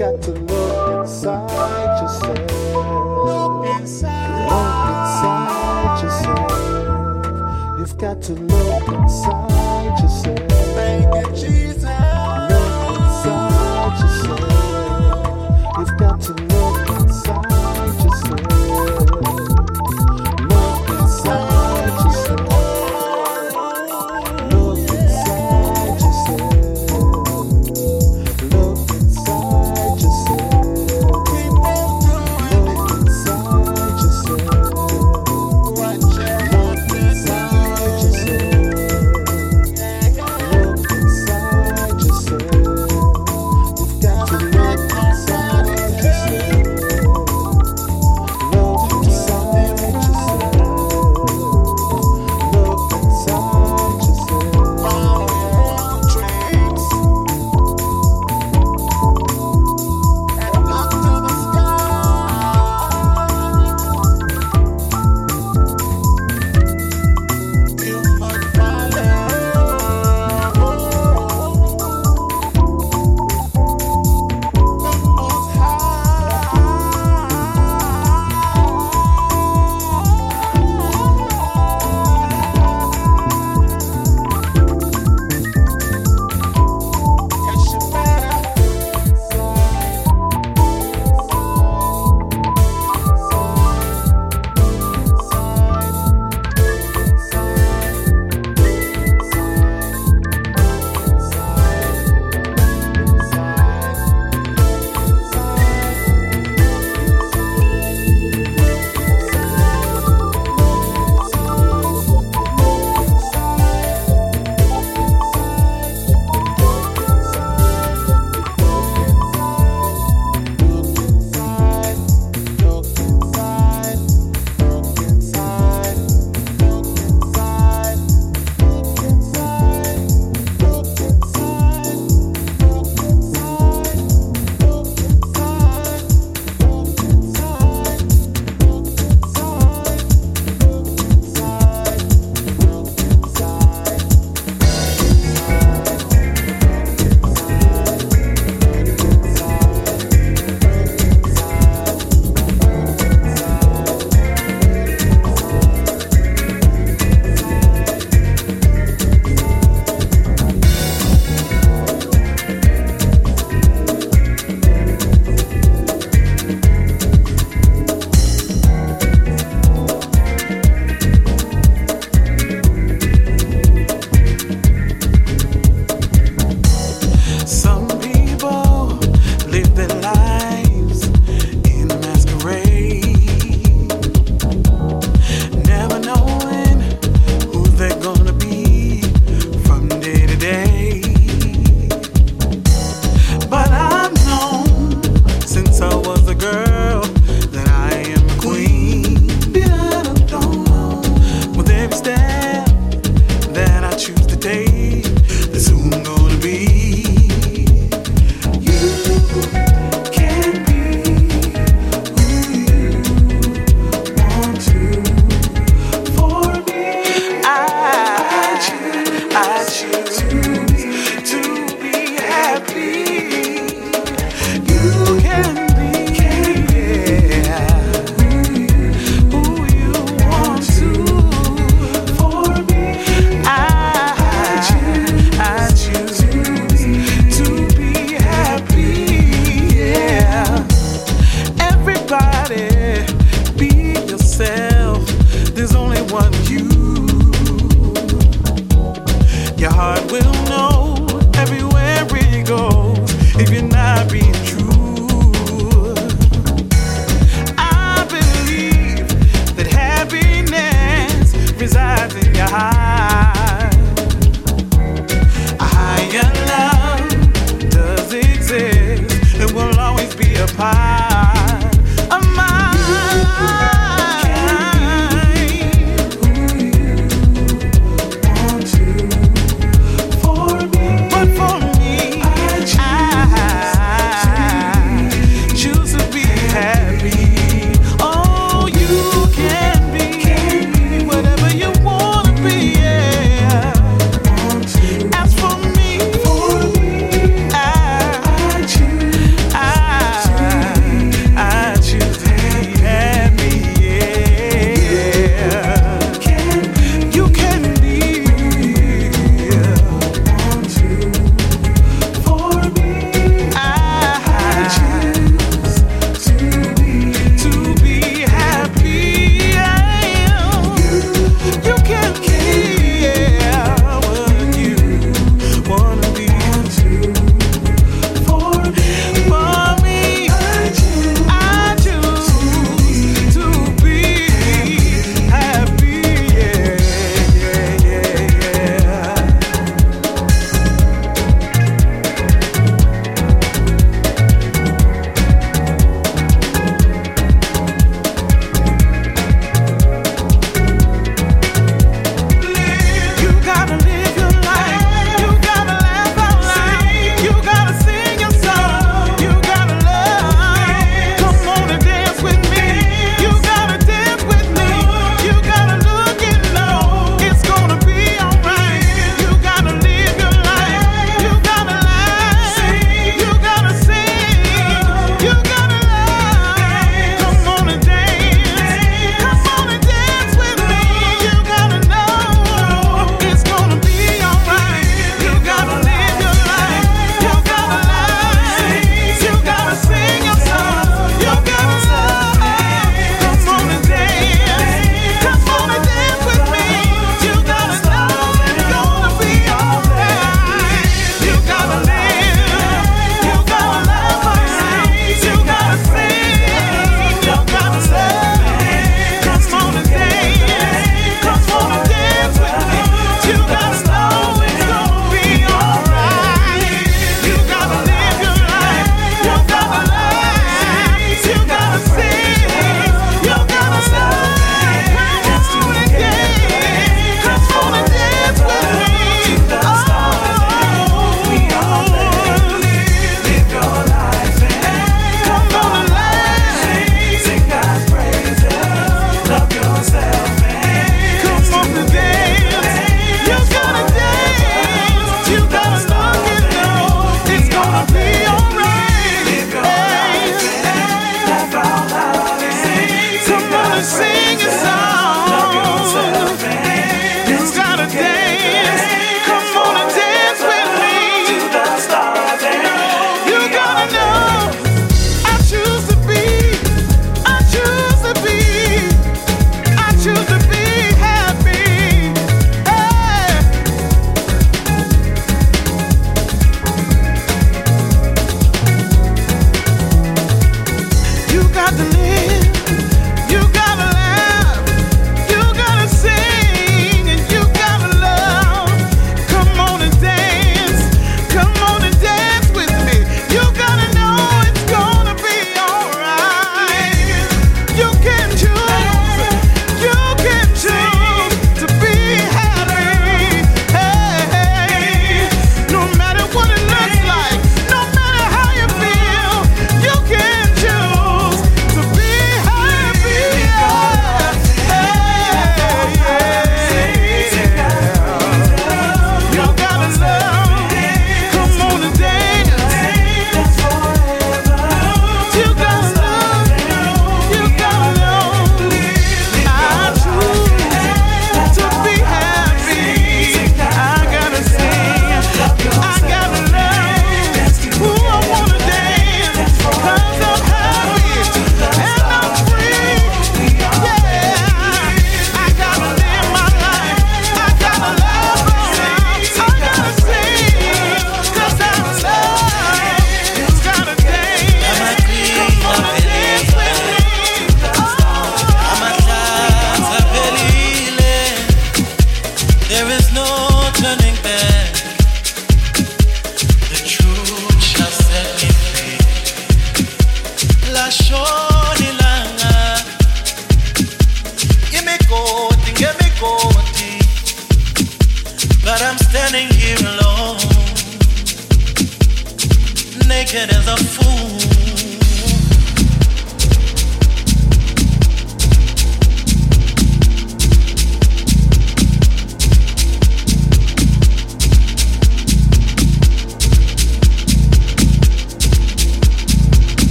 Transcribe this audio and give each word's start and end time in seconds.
got 0.00 0.22
to 0.22 0.30
look 0.30 1.02
inside 1.02 2.00
yourself. 2.00 2.50
Look 3.26 3.80
inside. 3.80 4.48
Look 4.48 4.88
inside 4.96 6.02
yourself. 6.02 7.78
You've 7.78 7.98
got 7.98 8.22
to 8.22 8.32
look. 8.32 8.69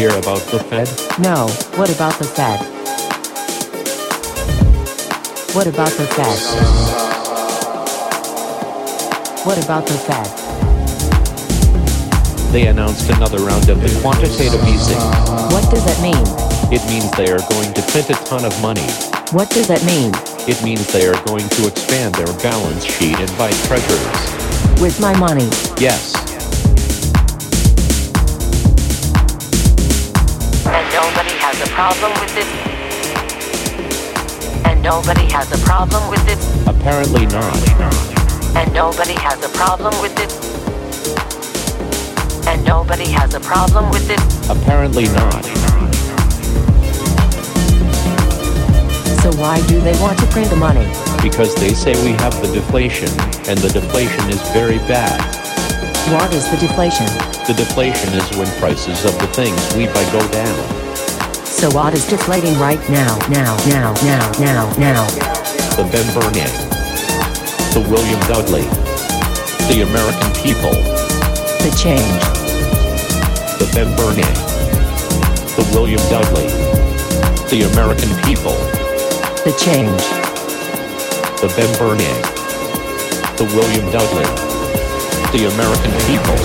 Hear 0.00 0.18
about 0.18 0.40
the 0.48 0.58
Fed? 0.58 0.88
No, 1.20 1.46
what 1.76 1.94
about 1.94 2.14
the 2.18 2.24
Fed? 2.24 2.58
What 5.54 5.66
about 5.66 5.92
the 5.92 6.06
Fed? 6.16 6.38
What 9.44 9.62
about 9.62 9.84
the 9.84 9.98
Fed? 10.08 10.26
They 12.50 12.68
announced 12.68 13.10
another 13.10 13.40
round 13.44 13.68
of 13.68 13.82
the 13.82 14.00
quantitative 14.00 14.64
easing. 14.64 14.96
What 15.52 15.68
does 15.68 15.84
that 15.84 16.00
mean? 16.00 16.24
It 16.72 16.82
means 16.88 17.10
they 17.10 17.30
are 17.30 17.44
going 17.50 17.74
to 17.74 17.82
print 17.92 18.08
a 18.08 18.14
ton 18.24 18.46
of 18.46 18.58
money. 18.62 18.88
What 19.36 19.50
does 19.50 19.68
that 19.68 19.84
mean? 19.84 20.12
It 20.48 20.64
means 20.64 20.90
they 20.94 21.08
are 21.08 21.26
going 21.26 21.46
to 21.46 21.68
expand 21.68 22.14
their 22.14 22.32
balance 22.40 22.86
sheet 22.86 23.18
and 23.18 23.28
buy 23.36 23.50
treasuries. 23.68 24.80
With 24.80 24.98
my 24.98 25.14
money. 25.18 25.50
Yes. 25.76 26.19
Problem 31.80 32.12
with 32.20 32.34
this? 32.34 32.50
And 34.66 34.82
nobody 34.82 35.24
has 35.32 35.50
a 35.50 35.56
problem 35.64 36.10
with 36.10 36.22
this? 36.26 36.42
Apparently 36.66 37.24
not. 37.24 37.56
And 38.54 38.70
nobody 38.74 39.14
has 39.14 39.42
a 39.42 39.48
problem 39.56 39.94
with 40.02 40.14
this? 40.14 40.36
And 42.46 42.62
nobody 42.66 43.08
has 43.08 43.32
a 43.32 43.40
problem 43.40 43.88
with 43.88 44.06
this? 44.06 44.20
Apparently 44.50 45.04
not. 45.04 45.42
So 49.22 49.32
why 49.40 49.64
do 49.66 49.80
they 49.80 49.98
want 50.02 50.18
to 50.18 50.26
print 50.26 50.50
the 50.50 50.56
money? 50.56 50.84
Because 51.22 51.54
they 51.54 51.72
say 51.72 51.94
we 52.04 52.12
have 52.20 52.38
the 52.42 52.52
deflation, 52.52 53.08
and 53.48 53.58
the 53.58 53.70
deflation 53.72 54.28
is 54.28 54.42
very 54.52 54.80
bad. 54.84 55.18
What 56.12 56.30
is 56.34 56.44
the 56.50 56.58
deflation? 56.58 57.06
The 57.48 57.54
deflation 57.56 58.12
is 58.12 58.36
when 58.36 58.48
prices 58.60 59.06
of 59.06 59.18
the 59.18 59.28
things 59.28 59.56
we 59.74 59.86
buy 59.86 60.04
go 60.12 60.20
down. 60.28 60.79
So 61.60 61.68
what 61.72 61.92
is 61.92 62.08
deflating 62.08 62.58
right 62.58 62.80
now, 62.88 63.18
now, 63.28 63.54
now, 63.68 63.92
now, 64.00 64.32
now, 64.40 64.72
now? 64.78 65.04
The 65.76 65.84
Ben 65.92 66.08
Bernanke. 66.16 66.56
The 67.74 67.80
William 67.84 68.18
Dudley. 68.20 68.64
The 69.68 69.84
American 69.84 70.32
people. 70.40 70.72
The 71.60 71.68
change. 71.76 72.22
The 73.60 73.68
Ben 73.74 73.92
Bernanke. 73.92 74.40
The 75.56 75.68
William 75.76 76.00
Dudley. 76.08 76.48
The 77.52 77.68
American 77.74 78.08
people. 78.24 78.56
The 79.44 79.52
change. 79.60 80.00
The 81.42 81.52
Ben 81.60 81.68
Bernanke. 81.76 82.24
The 83.36 83.44
William 83.44 83.84
Dudley. 83.92 84.24
The 85.36 85.44
American 85.52 85.92
people. 86.08 86.40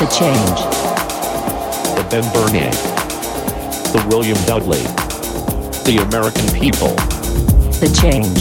The 0.00 0.08
change. 0.08 0.58
The 1.98 2.06
Ben 2.08 2.24
Bernanke 2.32 2.91
the 3.92 4.06
William 4.08 4.38
Dudley. 4.46 4.80
The 5.84 6.02
American 6.08 6.48
people. 6.58 6.94
The 7.78 7.92
change. 8.00 8.38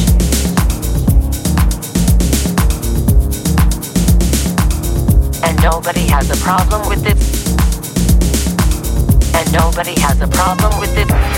And 5.43 5.61
nobody 5.61 6.07
has 6.07 6.29
a 6.29 6.41
problem 6.41 6.87
with 6.87 7.05
it. 7.05 7.17
And 9.35 9.51
nobody 9.51 9.99
has 9.99 10.21
a 10.21 10.27
problem 10.27 10.79
with 10.79 10.97
it. 10.97 11.30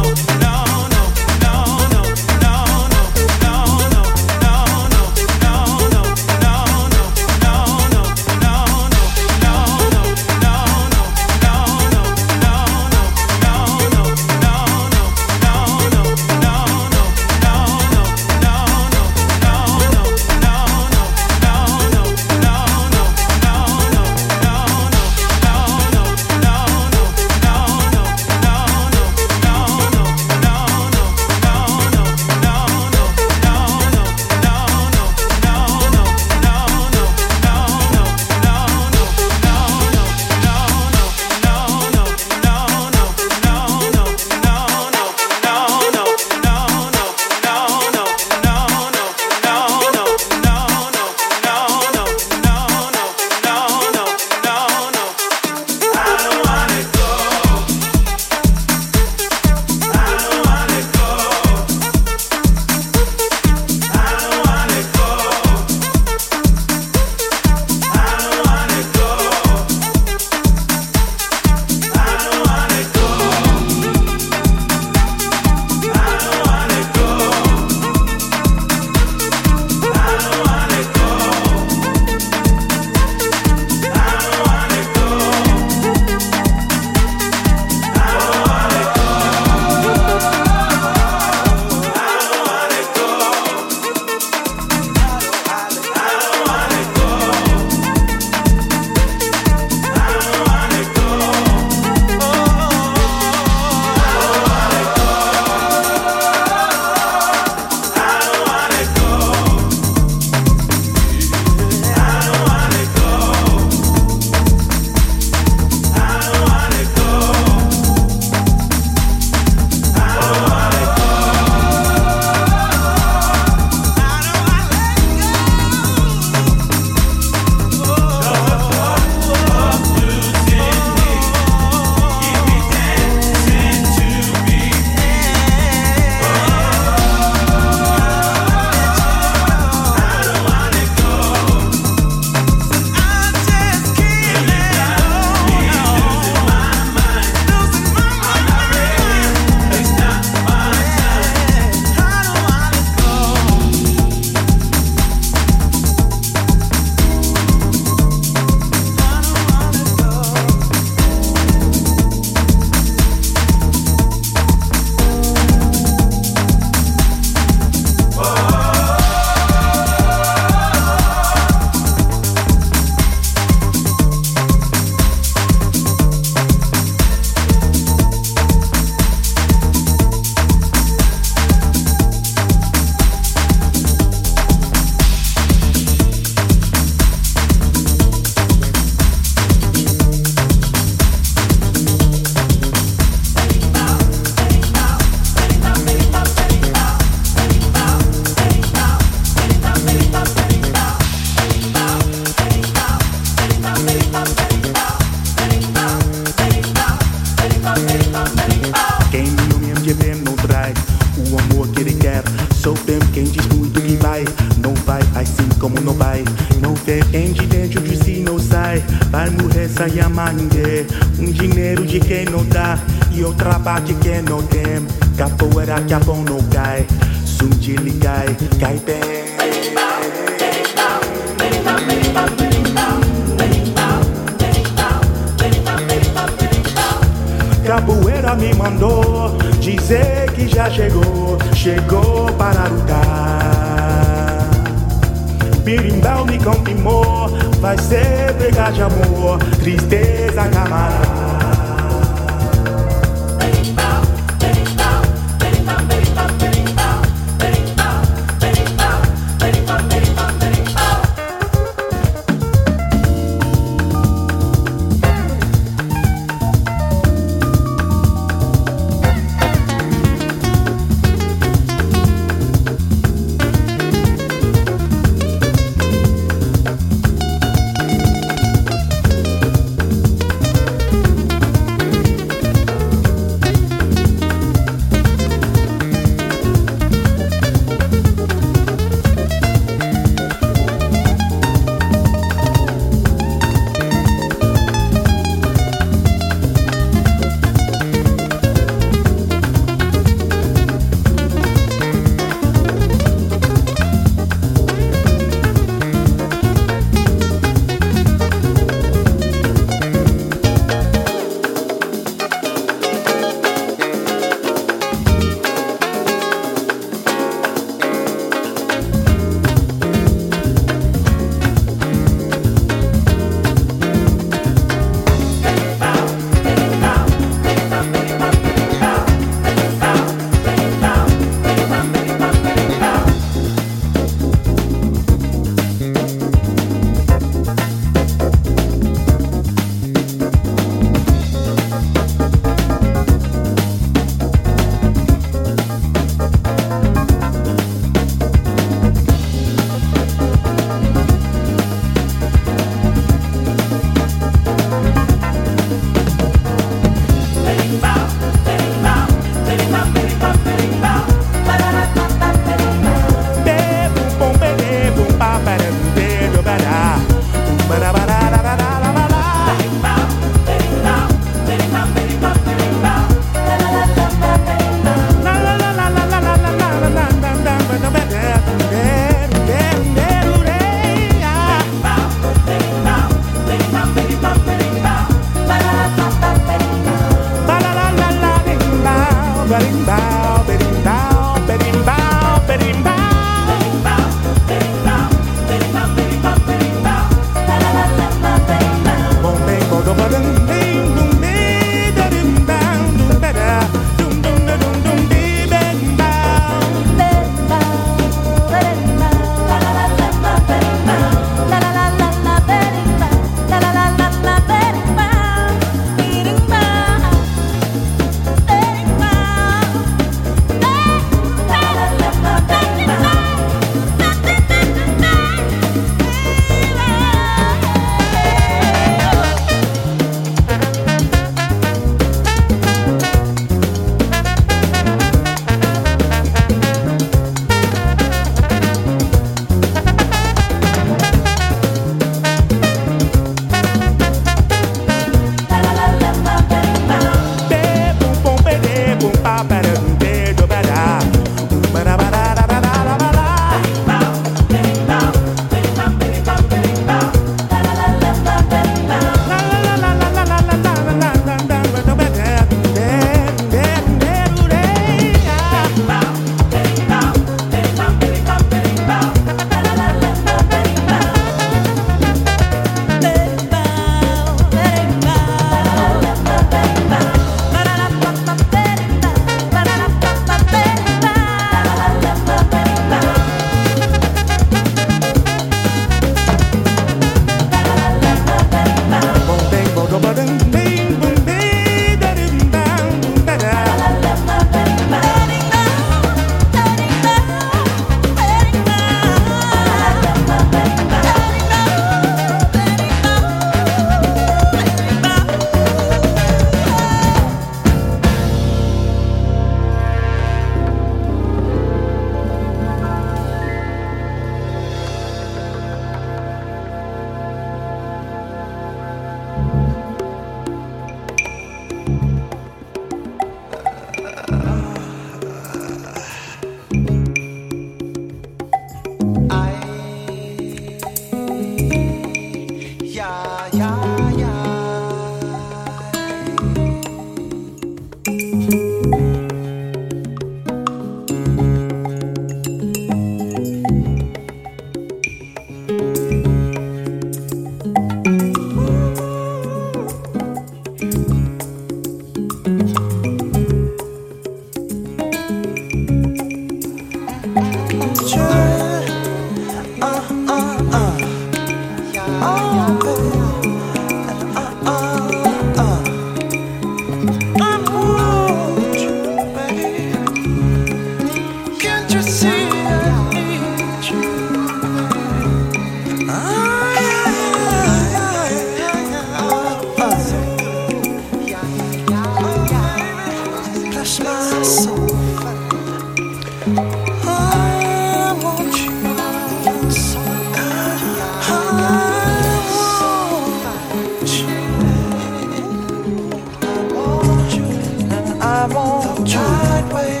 right 599.62 599.74
way. 599.74 600.00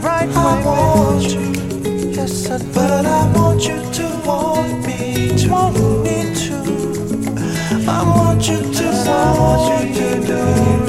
Right 0.00 0.28
I 0.34 0.56
way. 0.56 0.64
want 0.64 1.22
you. 1.32 2.10
Yes, 2.10 2.50
I 2.50 2.58
do. 2.58 2.64
But 2.72 3.06
I 3.06 3.32
want 3.32 3.62
you 3.66 3.76
to 3.92 4.06
want 4.26 4.86
me 4.86 5.36
to. 5.38 5.48
Want 5.50 5.76
me 6.04 6.34
to. 6.34 7.90
I 7.90 8.02
want 8.02 8.48
you 8.48 8.60
to. 8.72 8.88
I 8.88 9.38
want 9.38 9.88
you 9.88 9.94
to 9.94 10.26
do 10.26 10.40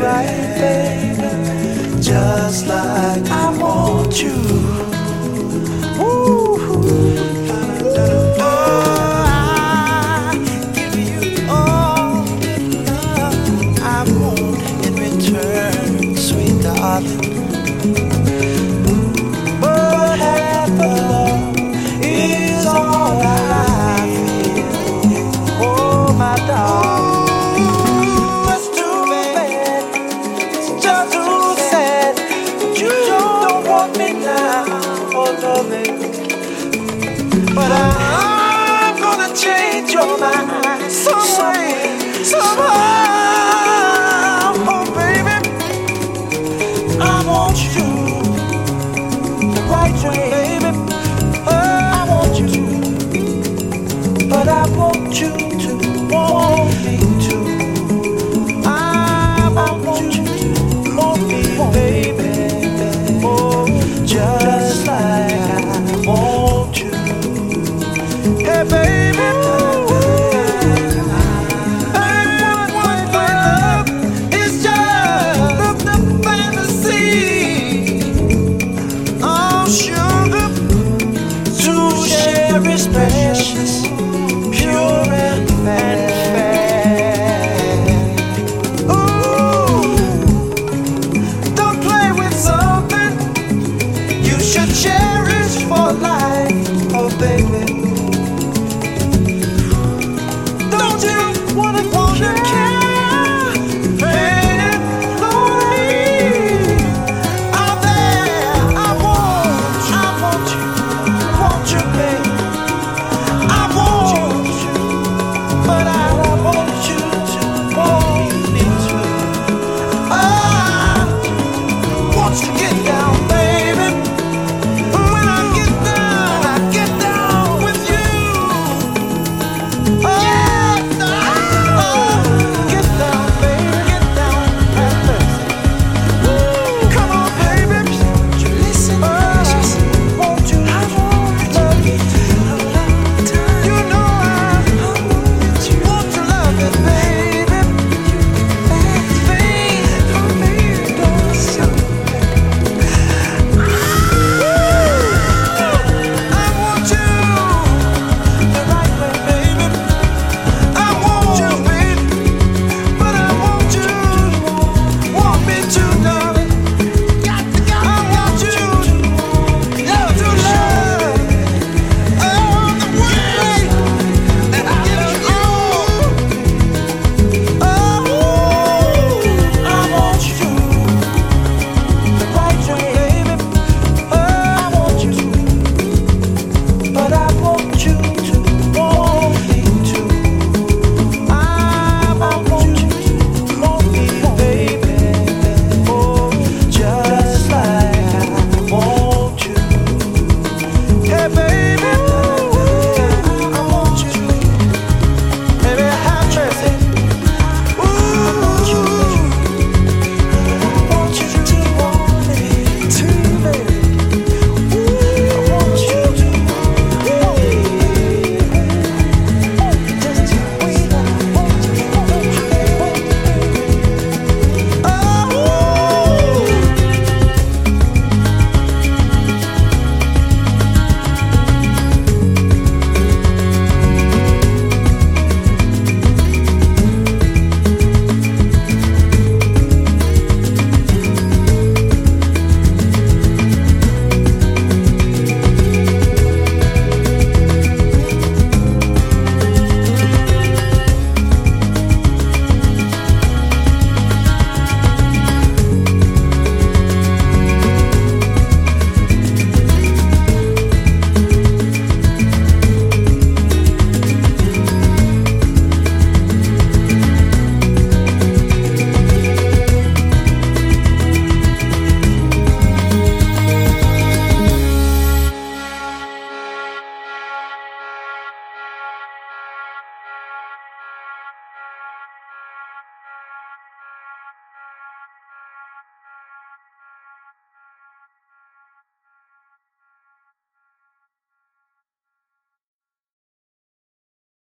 right, 0.03 0.57
baby. 0.59 2.01
Just 2.01 2.67
like 2.67 3.29
I 3.29 3.57
want 3.57 4.21
you. 4.21 4.64
You. 55.15 55.44